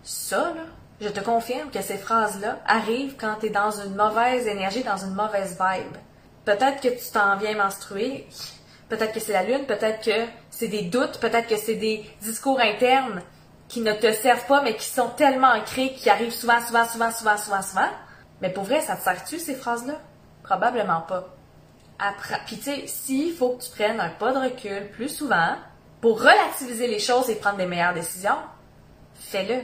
Ça, 0.03 0.53
je 1.01 1.09
te 1.09 1.19
confirme 1.19 1.69
que 1.69 1.81
ces 1.81 1.97
phrases-là 1.97 2.59
arrivent 2.65 3.15
quand 3.17 3.35
tu 3.39 3.47
es 3.47 3.49
dans 3.49 3.71
une 3.71 3.95
mauvaise 3.95 4.47
énergie, 4.47 4.83
dans 4.83 4.97
une 4.97 5.13
mauvaise 5.13 5.57
vibe. 5.59 5.97
Peut-être 6.45 6.81
que 6.81 6.87
tu 6.87 7.11
t'en 7.11 7.37
viens 7.37 7.55
menstruer, 7.55 8.27
peut-être 8.87 9.13
que 9.13 9.19
c'est 9.19 9.33
la 9.33 9.43
lune, 9.43 9.65
peut-être 9.65 10.03
que 10.03 10.25
c'est 10.59 10.67
des 10.67 10.81
doutes, 10.81 11.19
peut-être 11.21 11.47
que 11.47 11.55
c'est 11.55 11.75
des 11.75 12.03
discours 12.21 12.59
internes 12.59 13.21
qui 13.69 13.79
ne 13.79 13.93
te 13.93 14.11
servent 14.11 14.45
pas, 14.45 14.61
mais 14.61 14.75
qui 14.75 14.87
sont 14.87 15.07
tellement 15.07 15.53
ancrés, 15.53 15.93
qui 15.93 16.09
arrivent 16.09 16.33
souvent, 16.33 16.59
souvent, 16.59 16.85
souvent, 16.85 17.11
souvent, 17.11 17.37
souvent, 17.37 17.61
souvent. 17.61 17.87
Mais 18.41 18.49
pour 18.49 18.65
vrai, 18.65 18.81
ça 18.81 18.97
te 18.97 19.03
sert-tu, 19.03 19.39
ces 19.39 19.55
phrases-là? 19.55 19.93
Probablement 20.43 20.99
pas. 21.01 21.29
Après, 21.97 22.41
puis 22.45 22.57
tu 22.57 22.63
sais, 22.63 22.87
s'il 22.87 23.33
faut 23.35 23.51
que 23.51 23.63
tu 23.63 23.69
prennes 23.71 24.01
un 24.01 24.09
pas 24.09 24.33
de 24.33 24.39
recul 24.39 24.89
plus 24.91 25.07
souvent 25.07 25.55
pour 26.01 26.19
relativiser 26.19 26.87
les 26.87 26.99
choses 26.99 27.29
et 27.29 27.35
prendre 27.35 27.57
des 27.57 27.65
meilleures 27.65 27.93
décisions, 27.93 28.37
fais-le. 29.13 29.61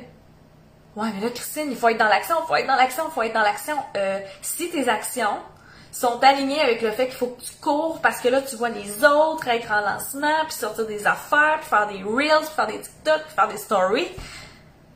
Ouais, 0.95 1.09
mais 1.13 1.25
là, 1.25 1.29
Christine, 1.29 1.71
il 1.71 1.75
faut 1.75 1.89
être 1.89 1.97
dans 1.97 2.07
l'action, 2.07 2.37
il 2.41 2.47
faut 2.47 2.55
être 2.55 2.67
dans 2.67 2.75
l'action, 2.75 3.03
il 3.09 3.11
faut 3.11 3.23
être 3.23 3.33
dans 3.33 3.41
l'action. 3.41 3.75
Euh, 3.97 4.19
si 4.41 4.69
tes 4.69 4.87
actions 4.87 5.39
sont 5.95 6.21
alignées 6.23 6.59
avec 6.59 6.81
le 6.81 6.91
fait 6.91 7.07
qu'il 7.07 7.15
faut 7.15 7.27
que 7.27 7.41
tu 7.41 7.53
cours 7.61 8.01
parce 8.01 8.19
que 8.19 8.27
là, 8.27 8.41
tu 8.41 8.57
vois 8.57 8.67
les 8.67 9.05
autres 9.05 9.47
être 9.47 9.71
en 9.71 9.79
lancement, 9.79 10.43
puis 10.45 10.53
sortir 10.53 10.85
des 10.85 11.07
affaires, 11.07 11.59
puis 11.61 11.69
faire 11.69 11.87
des 11.87 12.03
reels, 12.03 12.45
puis 12.45 12.53
faire 12.53 12.67
des 12.67 12.81
TikTok, 12.81 13.21
puis 13.23 13.33
faire 13.33 13.47
des 13.47 13.57
stories, 13.57 14.11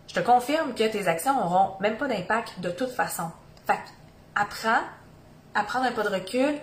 je 0.10 0.13
te 0.13 0.20
confirme 0.20 0.74
que 0.74 0.84
tes 0.84 1.08
actions 1.08 1.41
auront 1.41 1.79
même 1.79 1.98
pas 1.98 2.08
d'impact 2.08 2.60
de 2.60 2.70
toute 2.70 2.91
façon. 2.91 3.32
Fait 3.65 3.79
apprends 4.36 4.82
à 5.56 5.63
prendre 5.63 5.86
un 5.86 5.91
pas 5.94 6.03
de 6.03 6.10
recul, 6.10 6.60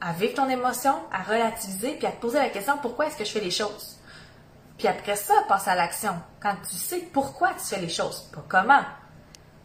à 0.00 0.12
vivre 0.12 0.34
ton 0.34 0.48
émotion, 0.48 0.94
à 1.12 1.22
relativiser, 1.22 1.92
puis 1.92 2.06
à 2.06 2.10
te 2.10 2.20
poser 2.20 2.38
la 2.38 2.48
question 2.48 2.78
pourquoi 2.78 3.06
est-ce 3.06 3.16
que 3.16 3.24
je 3.24 3.30
fais 3.30 3.40
les 3.40 3.52
choses? 3.52 3.96
Puis 4.76 4.88
après 4.88 5.16
ça, 5.16 5.34
passe 5.46 5.68
à 5.68 5.76
l'action. 5.76 6.16
Quand 6.40 6.56
tu 6.68 6.74
sais 6.74 7.08
pourquoi 7.12 7.50
tu 7.50 7.64
fais 7.64 7.80
les 7.80 7.88
choses, 7.88 8.28
pas 8.32 8.44
comment. 8.48 8.82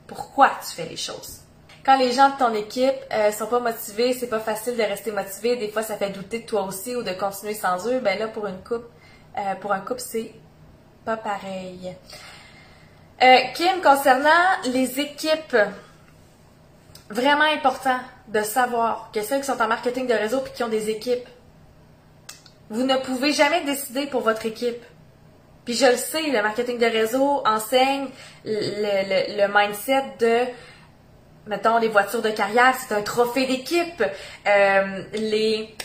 Pourquoi 0.06 0.52
tu 0.62 0.76
fais 0.76 0.86
les 0.86 0.98
choses. 0.98 1.43
Quand 1.86 1.98
les 1.98 2.14
gens 2.14 2.30
de 2.30 2.38
ton 2.38 2.54
équipe 2.54 2.96
euh, 3.12 3.32
sont 3.32 3.48
pas 3.48 3.60
motivés, 3.60 4.14
c'est 4.14 4.28
pas 4.28 4.40
facile 4.40 4.78
de 4.78 4.84
rester 4.84 5.12
motivé. 5.12 5.58
Des 5.58 5.68
fois, 5.68 5.84
ça 5.84 5.98
fait 5.98 6.12
douter 6.12 6.40
de 6.40 6.46
toi 6.46 6.64
aussi 6.64 6.96
ou 6.96 7.04
de 7.04 7.12
continuer 7.12 7.54
sans 7.54 7.88
eux. 7.88 8.00
Ben 8.00 8.18
là, 8.18 8.30
pour 8.30 8.48
une 8.48 8.64
coupe, 8.64 8.86
euh, 9.38 9.56
pour 9.56 9.74
un 9.74 9.82
couple, 9.82 10.00
c'est 10.00 10.34
pas 11.04 11.18
pareil. 11.18 11.94
Euh, 13.22 13.38
Kim, 13.54 13.82
concernant 13.82 14.30
les 14.66 15.00
équipes, 15.02 15.58
vraiment 17.10 17.52
important 17.54 18.00
de 18.30 18.42
savoir 18.42 19.10
que 19.14 19.22
ceux 19.22 19.38
qui 19.38 19.44
sont 19.44 19.62
en 19.62 19.68
marketing 19.68 20.08
de 20.08 20.14
réseau 20.14 20.42
et 20.46 20.52
qui 20.52 20.64
ont 20.64 20.70
des 20.70 20.90
équipes, 20.90 21.28
vous 22.70 22.84
ne 22.84 22.96
pouvez 22.98 23.34
jamais 23.34 23.62
décider 23.66 24.08
pour 24.08 24.22
votre 24.22 24.46
équipe. 24.46 24.82
Puis 25.66 25.76
je 25.76 25.86
le 25.86 25.98
sais, 25.98 26.24
le 26.24 26.42
marketing 26.42 26.78
de 26.78 26.86
réseau 26.86 27.42
enseigne 27.46 28.08
le, 28.46 29.48
mindset 29.48 30.04
de, 30.20 30.52
mettons, 31.48 31.78
les 31.78 31.90
voitures 31.90 32.22
de 32.22 32.30
carrière, 32.30 32.74
c'est 32.80 32.94
un 32.94 33.02
trophée 33.02 33.46
d'équipe. 33.46 34.04
Euh, 34.48 35.04
les 35.14 35.76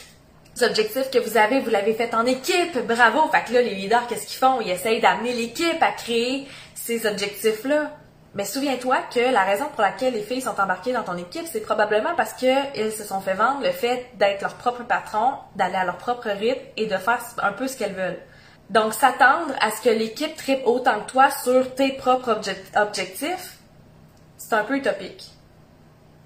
objectifs 0.62 1.10
que 1.10 1.18
vous 1.18 1.36
avez, 1.36 1.60
vous 1.60 1.70
l'avez 1.70 1.94
fait 1.94 2.14
en 2.14 2.26
équipe. 2.26 2.78
Bravo! 2.86 3.28
Fait 3.30 3.44
que 3.44 3.54
là, 3.54 3.62
les 3.62 3.74
leaders, 3.74 4.06
qu'est-ce 4.06 4.26
qu'ils 4.26 4.38
font? 4.38 4.60
Ils 4.60 4.70
essayent 4.70 5.00
d'amener 5.00 5.32
l'équipe 5.32 5.82
à 5.82 5.92
créer 5.92 6.46
ces 6.74 7.06
objectifs-là. 7.06 7.92
Mais 8.34 8.44
souviens-toi 8.44 8.98
que 9.12 9.32
la 9.32 9.42
raison 9.42 9.64
pour 9.72 9.82
laquelle 9.82 10.12
les 10.12 10.22
filles 10.22 10.42
sont 10.42 10.60
embarquées 10.60 10.92
dans 10.92 11.02
ton 11.02 11.16
équipe, 11.16 11.46
c'est 11.50 11.60
probablement 11.60 12.14
parce 12.16 12.34
qu'elles 12.34 12.92
se 12.92 13.04
sont 13.04 13.20
fait 13.20 13.34
vendre 13.34 13.62
le 13.62 13.72
fait 13.72 14.06
d'être 14.14 14.42
leur 14.42 14.54
propre 14.54 14.84
patron, 14.84 15.32
d'aller 15.56 15.76
à 15.76 15.84
leur 15.84 15.96
propre 15.96 16.28
rythme 16.28 16.60
et 16.76 16.86
de 16.86 16.96
faire 16.96 17.20
un 17.42 17.52
peu 17.52 17.66
ce 17.66 17.76
qu'elles 17.76 17.94
veulent. 17.94 18.20
Donc, 18.70 18.92
s'attendre 18.92 19.54
à 19.60 19.70
ce 19.70 19.80
que 19.80 19.88
l'équipe 19.88 20.36
tripe 20.36 20.60
autant 20.66 21.00
que 21.00 21.10
toi 21.10 21.30
sur 21.30 21.74
tes 21.74 21.92
propres 21.92 22.38
objectifs, 22.76 23.58
c'est 24.36 24.54
un 24.54 24.64
peu 24.64 24.76
utopique. 24.76 25.38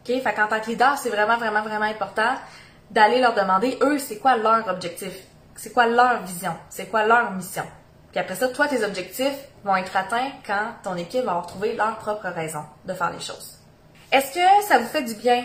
OK? 0.04 0.22
Fait 0.22 0.34
qu'en 0.34 0.46
tant 0.46 0.60
que 0.60 0.70
leader, 0.70 0.96
c'est 0.98 1.10
vraiment, 1.10 1.36
vraiment, 1.36 1.62
vraiment 1.62 1.86
important 1.86 2.34
d'aller 2.90 3.20
leur 3.20 3.34
demander, 3.34 3.78
eux, 3.82 3.98
c'est 3.98 4.18
quoi 4.18 4.36
leur 4.36 4.68
objectif? 4.68 5.12
C'est 5.54 5.72
quoi 5.72 5.86
leur 5.86 6.22
vision? 6.22 6.54
C'est 6.68 6.86
quoi 6.86 7.04
leur 7.06 7.30
mission? 7.32 7.64
Puis 8.10 8.20
après 8.20 8.34
ça, 8.34 8.48
toi, 8.48 8.68
tes 8.68 8.84
objectifs 8.84 9.38
vont 9.64 9.76
être 9.76 9.96
atteints 9.96 10.30
quand 10.46 10.74
ton 10.82 10.96
équipe 10.96 11.24
va 11.24 11.42
trouvé 11.46 11.74
leur 11.74 11.96
propre 11.96 12.28
raison 12.28 12.64
de 12.84 12.92
faire 12.92 13.10
les 13.10 13.20
choses. 13.20 13.58
Est-ce 14.10 14.34
que 14.34 14.66
ça 14.68 14.78
vous 14.78 14.86
fait 14.86 15.02
du 15.02 15.14
bien? 15.14 15.44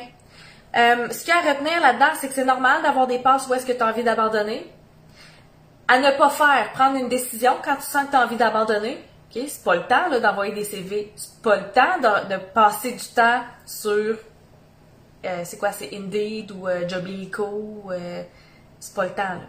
Euh, 0.75 1.09
ce 1.09 1.19
qu'il 1.23 1.29
y 1.29 1.31
a 1.31 1.37
à 1.37 1.53
retenir 1.53 1.79
là-dedans, 1.79 2.11
c'est 2.19 2.27
que 2.27 2.33
c'est 2.33 2.45
normal 2.45 2.81
d'avoir 2.83 3.07
des 3.07 3.19
passes 3.19 3.47
où 3.47 3.53
est-ce 3.53 3.65
que 3.65 3.71
tu 3.71 3.81
as 3.81 3.87
envie 3.87 4.03
d'abandonner 4.03 4.69
à 5.87 5.99
ne 5.99 6.17
pas 6.17 6.29
faire, 6.29 6.71
prendre 6.73 6.97
une 6.97 7.07
décision 7.07 7.53
quand 7.63 7.75
tu 7.77 7.83
sens 7.83 8.05
que 8.05 8.11
tu 8.11 8.17
as 8.17 8.25
envie 8.25 8.35
d'abandonner. 8.35 9.03
OK? 9.29 9.41
C'est 9.47 9.63
pas 9.63 9.75
le 9.75 9.83
temps 9.83 10.19
d'envoyer 10.19 10.53
des 10.53 10.65
CV. 10.65 11.13
C'est 11.15 11.41
pas 11.41 11.55
le 11.55 11.71
temps 11.71 11.99
de, 12.29 12.37
passer 12.53 12.91
du 12.91 13.05
temps 13.07 13.41
sur 13.65 14.17
euh, 15.27 15.41
c'est 15.43 15.57
quoi, 15.57 15.71
c'est 15.71 15.93
Indeed 15.93 16.51
ou 16.51 16.67
euh, 16.67 16.87
Joblico. 16.87 17.83
Euh, 17.91 18.23
c'est 18.79 18.93
pas 18.93 19.05
le 19.05 19.11
temps. 19.11 19.23
Là. 19.23 19.41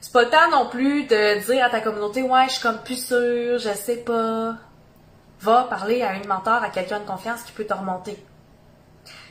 C'est 0.00 0.12
pas 0.12 0.22
le 0.22 0.30
temps 0.30 0.50
non 0.50 0.68
plus 0.68 1.04
de 1.04 1.44
dire 1.46 1.64
à 1.64 1.70
ta 1.70 1.80
communauté 1.80 2.22
Ouais, 2.22 2.44
je 2.46 2.54
suis 2.54 2.62
comme 2.62 2.82
plus 2.82 3.06
sûre, 3.06 3.58
je 3.58 3.72
sais 3.74 3.98
pas. 3.98 4.56
Va 5.40 5.64
parler 5.64 6.02
à 6.02 6.14
une 6.14 6.26
mentor, 6.26 6.62
à 6.62 6.70
quelqu'un 6.70 7.00
de 7.00 7.06
confiance 7.06 7.42
qui 7.42 7.52
peut 7.52 7.64
te 7.64 7.74
remonter. 7.74 8.24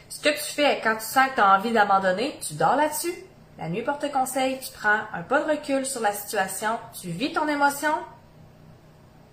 Ce 0.09 0.19
que 0.19 0.29
tu 0.29 0.53
fais 0.53 0.81
quand 0.83 0.95
tu 0.95 1.05
sens 1.05 1.29
que 1.29 1.35
tu 1.35 1.41
as 1.41 1.57
envie 1.57 1.71
d'abandonner, 1.71 2.37
tu 2.45 2.55
dors 2.55 2.75
là-dessus, 2.75 3.13
la 3.57 3.69
nuit 3.69 3.81
porte 3.81 4.11
conseil, 4.11 4.59
tu 4.59 4.71
prends 4.73 4.99
un 5.13 5.23
pas 5.23 5.41
de 5.41 5.51
recul 5.51 5.85
sur 5.85 6.01
la 6.01 6.11
situation, 6.11 6.79
tu 6.99 7.09
vis 7.09 7.31
ton 7.31 7.47
émotion, 7.47 7.93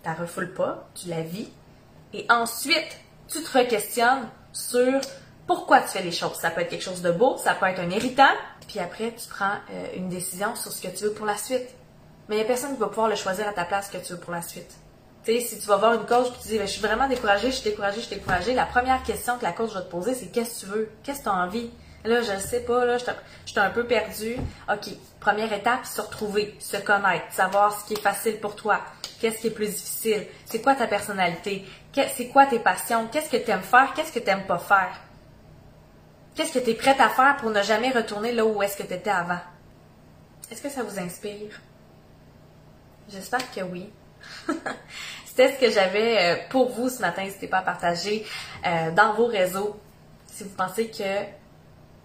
tu 0.03 0.09
la 0.09 0.15
refoules 0.15 0.55
pas, 0.55 0.89
tu 0.95 1.09
la 1.09 1.23
vis, 1.23 1.51
et 2.13 2.27
ensuite, 2.31 3.01
tu 3.29 3.43
te 3.43 3.59
re-questionnes 3.59 4.29
sur 4.53 5.01
pourquoi 5.49 5.81
tu 5.81 5.89
fais 5.89 6.03
les 6.03 6.13
choses? 6.13 6.35
Ça 6.35 6.51
peut 6.51 6.61
être 6.61 6.69
quelque 6.69 6.85
chose 6.85 7.01
de 7.01 7.11
beau, 7.11 7.39
ça 7.39 7.55
peut 7.55 7.67
être 7.67 7.81
un 7.81 7.91
irritant, 7.91 8.31
puis 8.69 8.79
après, 8.79 9.15
tu 9.17 9.27
prends 9.29 9.55
euh, 9.73 9.87
une 9.97 10.11
décision 10.11 10.55
sur 10.55 10.71
ce 10.71 10.83
que 10.83 10.89
tu 10.95 11.05
veux 11.05 11.13
pour 11.13 11.25
la 11.25 11.39
suite. 11.39 11.67
Mais 12.29 12.37
il 12.37 12.39
n'y 12.39 12.45
a 12.45 12.47
personne 12.47 12.75
qui 12.75 12.81
va 12.81 12.89
pouvoir 12.89 13.09
le 13.09 13.17
choisir 13.17 13.49
à 13.49 13.53
ta 13.53 13.65
place 13.65 13.89
que 13.89 13.97
tu 13.97 14.13
veux 14.13 14.19
pour 14.19 14.33
la 14.33 14.43
suite. 14.43 14.77
Tu 15.25 15.33
sais, 15.33 15.41
si 15.41 15.59
tu 15.59 15.67
vas 15.67 15.79
voir 15.79 15.95
une 15.95 16.05
coach 16.05 16.27
et 16.27 16.43
tu 16.43 16.49
dis, 16.49 16.59
ben, 16.59 16.67
je 16.67 16.73
suis 16.73 16.83
vraiment 16.83 17.09
découragée, 17.09 17.51
je 17.51 17.57
suis 17.57 17.71
découragée, 17.71 18.01
je 18.01 18.07
suis 18.07 18.17
découragée, 18.17 18.55
la 18.55 18.67
première 18.67 19.03
question 19.03 19.39
que 19.39 19.43
la 19.43 19.53
coach 19.53 19.73
va 19.73 19.81
te 19.81 19.91
poser, 19.91 20.15
c'est 20.15 20.27
qu'est-ce 20.27 20.61
que 20.61 20.67
tu 20.67 20.73
veux? 20.73 20.91
Qu'est-ce 21.03 21.21
que 21.21 21.25
tu 21.25 21.31
as 21.31 21.35
envie? 21.35 21.71
Là, 22.05 22.21
je 22.21 22.33
ne 22.33 22.39
sais 22.39 22.61
pas, 22.61 22.85
là, 22.85 22.99
je 22.99 23.05
suis 23.47 23.59
un 23.59 23.71
peu 23.71 23.87
perdue. 23.87 24.37
OK, 24.71 24.89
première 25.19 25.53
étape, 25.53 25.87
se 25.87 26.01
retrouver, 26.03 26.55
se 26.59 26.77
connaître, 26.77 27.25
savoir 27.31 27.73
ce 27.73 27.87
qui 27.87 27.95
est 27.95 28.01
facile 28.01 28.39
pour 28.39 28.55
toi, 28.55 28.81
qu'est-ce 29.21 29.39
qui 29.39 29.47
est 29.47 29.53
plus 29.53 29.67
difficile, 29.67 30.27
c'est 30.45 30.61
quoi 30.61 30.75
ta 30.75 30.87
personnalité, 30.87 31.65
c'est 31.95 32.29
quoi 32.29 32.47
tes 32.47 32.59
passions, 32.59 33.09
qu'est-ce 33.11 33.31
que 33.31 33.39
tu 33.39 33.51
aimes 33.51 33.63
faire, 33.63 33.93
qu'est-ce 33.95 34.13
que 34.13 34.21
tu 34.21 34.27
n'aimes 34.27 34.47
pas 34.47 34.59
faire. 34.59 34.91
Qu'est-ce 36.39 36.53
que 36.53 36.61
tu 36.61 36.71
es 36.71 36.75
prête 36.75 37.01
à 37.01 37.09
faire 37.09 37.37
pour 37.39 37.51
ne 37.51 37.61
jamais 37.63 37.91
retourner 37.91 38.31
là 38.31 38.47
où 38.47 38.63
est-ce 38.63 38.77
que 38.77 38.85
tu 38.85 38.95
étais 38.95 39.11
avant? 39.11 39.41
Est-ce 40.49 40.63
que 40.63 40.69
ça 40.69 40.85
vous 40.85 40.97
inspire? 40.97 41.61
J'espère 43.09 43.51
que 43.51 43.63
oui. 43.63 43.91
C'était 45.27 45.53
ce 45.53 45.59
que 45.59 45.69
j'avais 45.69 46.17
euh, 46.17 46.37
pour 46.49 46.71
vous 46.71 46.91
ce 46.91 47.01
matin. 47.01 47.25
N'hésitez 47.25 47.49
pas 47.49 47.59
à 47.59 47.63
partager 47.63 48.25
euh, 48.65 48.93
dans 48.93 49.15
vos 49.15 49.27
réseaux 49.27 49.81
si 50.29 50.45
vous 50.45 50.51
pensez 50.51 50.89
que 50.89 51.25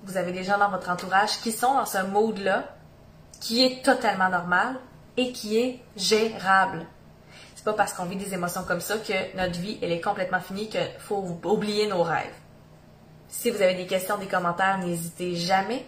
vous 0.01 0.17
avez 0.17 0.31
des 0.31 0.43
gens 0.43 0.57
dans 0.57 0.71
votre 0.71 0.89
entourage 0.89 1.39
qui 1.41 1.51
sont 1.51 1.75
dans 1.75 1.85
ce 1.85 1.99
mode-là, 1.99 2.75
qui 3.39 3.63
est 3.63 3.85
totalement 3.85 4.29
normal 4.29 4.77
et 5.15 5.31
qui 5.31 5.59
est 5.59 5.79
gérable. 5.95 6.87
C'est 7.53 7.65
pas 7.65 7.73
parce 7.73 7.93
qu'on 7.93 8.05
vit 8.05 8.15
des 8.15 8.33
émotions 8.33 8.63
comme 8.63 8.81
ça 8.81 8.97
que 8.97 9.37
notre 9.37 9.59
vie, 9.59 9.77
elle 9.83 9.91
est 9.91 10.01
complètement 10.01 10.39
finie, 10.39 10.69
qu'il 10.69 10.89
faut 10.97 11.23
oublier 11.43 11.85
nos 11.85 12.01
rêves. 12.01 12.33
Si 13.33 13.49
vous 13.49 13.61
avez 13.63 13.73
des 13.73 13.87
questions, 13.87 14.17
des 14.19 14.27
commentaires, 14.27 14.77
n'hésitez 14.77 15.35
jamais. 15.35 15.83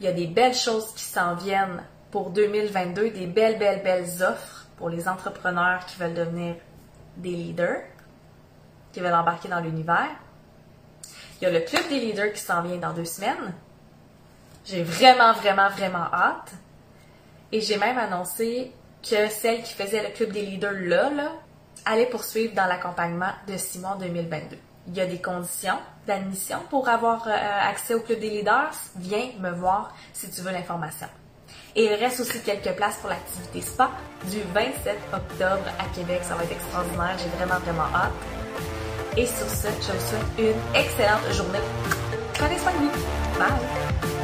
Il 0.00 0.06
y 0.06 0.08
a 0.08 0.12
des 0.12 0.26
belles 0.26 0.54
choses 0.54 0.92
qui 0.94 1.04
s'en 1.04 1.34
viennent 1.34 1.84
pour 2.10 2.30
2022, 2.30 3.10
des 3.10 3.26
belles, 3.26 3.58
belles, 3.58 3.82
belles 3.82 4.22
offres 4.22 4.66
pour 4.78 4.88
les 4.88 5.06
entrepreneurs 5.06 5.84
qui 5.84 5.98
veulent 5.98 6.14
devenir 6.14 6.56
des 7.18 7.32
leaders, 7.32 7.82
qui 8.90 9.00
veulent 9.00 9.14
embarquer 9.14 9.48
dans 9.48 9.60
l'univers. 9.60 10.08
Il 11.40 11.44
y 11.44 11.46
a 11.46 11.50
le 11.50 11.60
club 11.60 11.86
des 11.90 12.00
leaders 12.00 12.32
qui 12.32 12.40
s'en 12.40 12.62
vient 12.62 12.78
dans 12.78 12.94
deux 12.94 13.04
semaines. 13.04 13.52
J'ai 14.64 14.82
vraiment, 14.82 15.34
vraiment, 15.34 15.68
vraiment 15.68 16.06
hâte. 16.10 16.52
Et 17.52 17.60
j'ai 17.60 17.76
même 17.76 17.98
annoncé 17.98 18.72
que 19.02 19.28
celle 19.28 19.62
qui 19.62 19.74
faisait 19.74 20.02
le 20.02 20.14
club 20.14 20.32
des 20.32 20.46
leaders 20.46 20.72
là, 20.72 21.10
là 21.10 21.32
allait 21.84 22.06
poursuivre 22.06 22.54
dans 22.54 22.66
l'accompagnement 22.66 23.32
de 23.46 23.58
Simon 23.58 23.96
2022. 23.96 24.56
Il 24.90 24.96
y 24.96 25.00
a 25.00 25.06
des 25.06 25.20
conditions 25.20 25.78
d'admission 26.06 26.58
pour 26.68 26.88
avoir 26.88 27.28
euh, 27.28 27.30
accès 27.70 27.94
au 27.94 28.00
club 28.00 28.18
des 28.18 28.30
leaders. 28.30 28.72
Viens 28.96 29.28
me 29.38 29.50
voir 29.50 29.94
si 30.12 30.28
tu 30.30 30.40
veux 30.40 30.50
l'information. 30.50 31.06
Et 31.76 31.84
il 31.84 31.94
reste 31.94 32.18
aussi 32.20 32.40
quelques 32.40 32.74
places 32.74 32.96
pour 32.96 33.08
l'activité 33.08 33.60
spa 33.60 33.90
du 34.28 34.40
27 34.52 34.98
octobre 35.12 35.62
à 35.78 35.94
Québec. 35.94 36.20
Ça 36.22 36.34
va 36.34 36.42
être 36.42 36.52
extraordinaire. 36.52 37.16
J'ai 37.18 37.28
vraiment, 37.38 37.60
vraiment 37.60 37.94
hâte. 37.94 38.12
Et 39.16 39.26
sur 39.26 39.48
ce, 39.48 39.68
je 39.68 39.92
vous 39.92 40.08
souhaite 40.08 40.38
une 40.38 40.80
excellente 40.80 41.32
journée. 41.32 41.58
Prenez 42.34 42.58
soin 42.58 42.72
de 42.72 42.78
vous. 42.78 43.38
Bye! 43.38 44.19